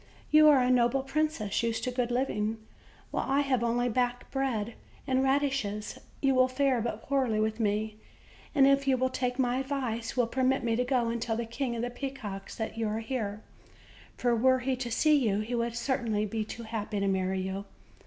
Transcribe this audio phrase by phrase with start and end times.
[0.31, 2.57] "You are a noble princess, used to good living,
[3.11, 4.73] while I have only back bread
[5.05, 7.97] and radishes; you will fare but poorly with me,
[8.55, 11.45] and, if you will take my advice, will permit me to go and tell the
[11.45, 13.43] King of the Peacocks that you are here;
[14.17, 17.39] for were he to see you, he would certainly be but too happy to marry
[17.41, 17.65] you."